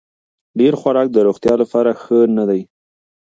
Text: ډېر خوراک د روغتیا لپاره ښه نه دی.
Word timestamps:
ډېر 0.59 0.73
خوراک 0.81 1.07
د 1.11 1.17
روغتیا 1.27 1.53
لپاره 1.61 1.91
ښه 2.01 2.19
نه 2.37 2.43
دی. 2.49 2.61